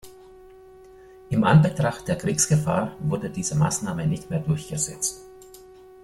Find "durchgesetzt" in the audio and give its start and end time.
4.39-5.23